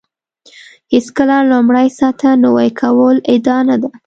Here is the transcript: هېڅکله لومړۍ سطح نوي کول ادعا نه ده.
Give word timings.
هېڅکله 0.93 1.37
لومړۍ 1.51 1.87
سطح 1.99 2.31
نوي 2.43 2.69
کول 2.81 3.15
ادعا 3.33 3.59
نه 3.69 3.75
ده. 3.81 3.89